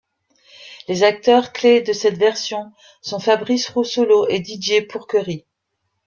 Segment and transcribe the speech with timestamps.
[0.87, 2.71] Les acteurs clés de cette version
[3.03, 5.45] sont Fabrice Rousselot et Didier Pourquery.